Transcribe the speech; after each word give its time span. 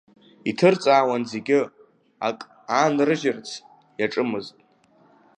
Иҭырҵаауан 0.49 1.23
зегьы, 1.31 1.59
ак 2.27 2.39
аанрыжьырц 2.75 3.47
иаҿымызт. 3.99 4.55